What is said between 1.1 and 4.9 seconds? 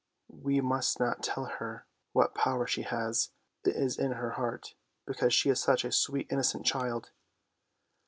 tell her what power she has; it is in her heart,